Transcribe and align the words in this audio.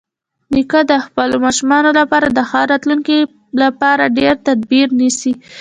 نیکه 0.53 0.79
د 0.91 0.91
خپلو 1.05 1.35
ماشومانو 1.45 1.89
لپاره 1.99 2.27
د 2.31 2.39
ښه 2.49 2.61
راتلونکي 2.71 3.17
لپاره 3.61 4.03
ډېری 4.17 4.41
تدابیر 4.47 4.87
نیسي. 4.99 5.31